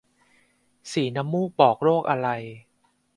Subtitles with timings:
[0.91, 2.29] สีน้ำมูกบอกโรคอะไร